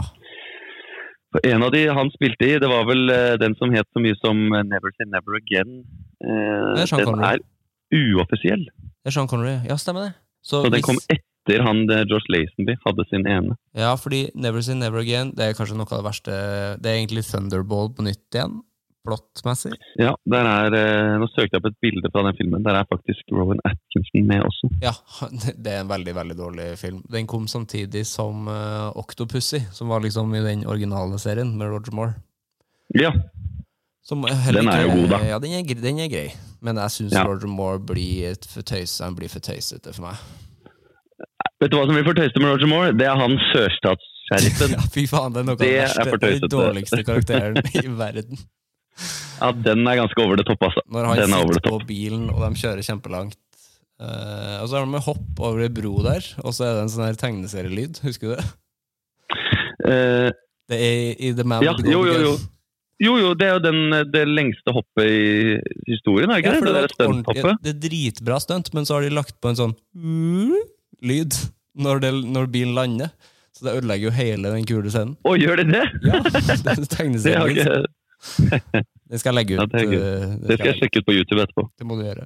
[1.33, 4.03] For en av de han spilte i, det var vel uh, den som het så
[4.05, 4.41] mye som
[4.73, 5.79] Never Say Never Again.
[6.23, 7.41] Det er Sean den Connery.
[7.41, 8.65] er uoffisiell.
[9.03, 9.57] Det er Sean Connery.
[9.69, 10.13] Ja, stemmer det.
[10.45, 13.57] Så, Så den hvis- kom etter han eh, George Lazenby hadde sin ene.
[13.75, 16.37] Ja, fordi Never Say Never Again Det er kanskje noe av det verste
[16.79, 18.61] Det er egentlig Thunderball på nytt igjen,
[19.03, 19.73] plottmessig.
[19.99, 22.63] Ja, der er, eh, Nå søkte jeg opp et bilde fra den filmen.
[22.63, 24.71] Der er faktisk Rowan Atkinson med også.
[24.85, 24.93] Ja,
[25.65, 27.03] det er en veldig, veldig dårlig film.
[27.11, 31.93] Den kom samtidig som uh, Octopussy, som var liksom i den originale serien med Roger
[31.99, 32.15] Moore.
[32.95, 33.11] Ja,
[34.05, 35.19] Som Den er jo god, da.
[35.25, 36.33] Ja, den er, den er grei.
[36.61, 37.23] Men jeg syns Ja.
[37.27, 40.17] Roger Moore blir for tøys- han blir for tøysete for meg.
[41.63, 42.91] Vet du hva som blir for tøyste med Roger Moore?
[42.99, 44.73] Det er han sørstatssheriffen.
[44.79, 46.33] Ja, fy faen, det er noe av Det det er verste.
[46.43, 48.41] Den dårligste karakteren i verden.
[49.39, 50.83] Ja, den er ganske over det topp, altså.
[50.93, 53.39] Når han Den er det sitter på bilen, og de kjører kjempelangt.
[54.03, 56.83] Uh, og så har de med hopp over ei bro der, og så er det
[56.89, 58.01] en sånn her tegneserielyd.
[58.03, 58.49] Husker du det?
[59.87, 60.29] Uh,
[60.73, 62.35] Det er i The Man ja, with the jo, Golden jo, jo.
[63.03, 63.81] Jo, jo, det er jo den,
[64.15, 65.57] det lengste hoppet i
[65.91, 66.75] historien, er det ikke Ja, det?
[66.99, 67.39] det?
[67.43, 67.55] Det.
[67.65, 69.73] Det er dritbra stunt, men så har de lagt på en sånn
[71.03, 71.37] lyd
[71.83, 73.11] når, det, når bilen lander.
[73.53, 75.17] Så det ødelegger jo hele den kule scenen.
[75.29, 75.83] Å, gjør det det?
[76.09, 77.51] Ja, det er Det, tegneserien.
[77.53, 78.83] ikke,
[79.13, 79.73] Det skal jeg legge Ja, ut.
[79.75, 81.67] det skal eh, det skal jeg sjekke ut på YouTube etterpå.
[81.79, 82.25] Det må du gjøre.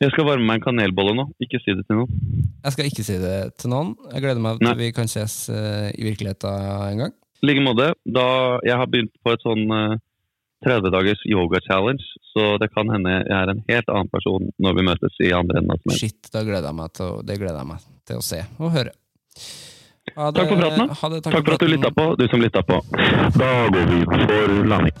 [0.00, 1.24] Jeg skal varme meg en kanelbolle nå.
[1.44, 2.20] Ikke si det til noen.
[2.64, 3.90] Jeg skal ikke si det til noen.
[4.14, 4.74] Jeg gleder meg Nei.
[4.80, 7.12] vi kan ses uh, i virkeligheten en gang.
[7.40, 7.90] I like måte.
[8.08, 8.24] Da
[8.64, 9.96] jeg har begynt på et sånn eh,
[10.66, 14.74] 30 dagers yoga challenge, så det kan hende jeg er en helt annen person når
[14.76, 16.00] vi møtes i andre enden av semesteret.
[16.20, 18.70] Shit, da gleder jeg meg til, å- det gleder jeg meg til å se og
[18.76, 18.92] høre.
[20.16, 20.88] Ha det- Takk for praten.
[21.00, 22.80] ha det, Takk for at du lytta på, du som lytta på.
[23.40, 24.96] Da går vi for landing.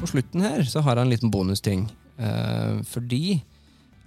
[0.00, 1.84] på slutten her så har jeg en liten bonusting.
[2.18, 3.42] Eh, fordi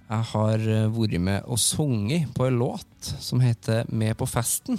[0.06, 4.78] jeg har eh, vært med og sunget på en låt som heter Med på festen.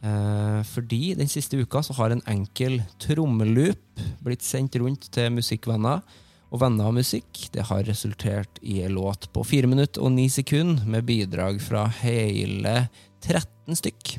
[0.00, 6.04] Eh, fordi den siste uka så har en enkel trommeloop blitt sendt rundt til musikkvenner
[6.46, 7.48] og venner av musikk.
[7.52, 11.86] Det har resultert i en låt på 4 minutter og 9 sekunder med bidrag fra
[12.00, 12.86] hele
[13.20, 14.16] 13 stykk.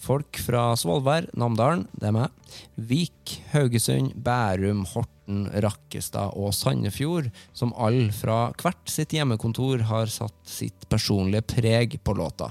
[0.00, 2.54] Folk fra Svolvær, Namdalen, det er meg,
[2.90, 10.38] Vik, Haugesund, Bærum, Horten, Rakkestad og Sandefjord, som alle fra hvert sitt hjemmekontor har satt
[10.48, 12.50] sitt personlige preg på låta.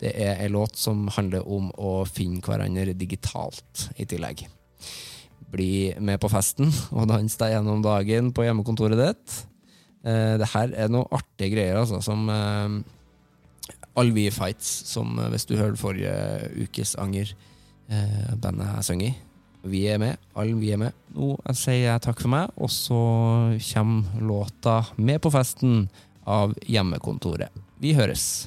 [0.00, 4.44] Det er en låt som handler om å finne hverandre digitalt i tillegg.
[5.54, 9.36] Bli med på festen og dans deg gjennom dagen på hjemmekontoret ditt.
[10.04, 12.80] Eh, det her er noe artige greier, altså, som eh,
[14.00, 16.14] Alvi Fights, som eh, hvis du hørte forrige
[16.64, 17.30] ukes anger,
[17.88, 19.14] eh, bandet jeg synger i.
[19.64, 20.96] Vi er med, alle vi er med.
[21.16, 22.98] Nå sier jeg takk for meg, og så
[23.70, 25.86] kommer låta Med på festen
[26.28, 27.48] av Hjemmekontoret.
[27.80, 28.46] Vi høres.